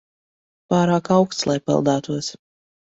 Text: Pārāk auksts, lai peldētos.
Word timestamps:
Pārāk 0.73 1.11
auksts, 1.19 1.49
lai 1.53 1.61
peldētos. 1.69 2.35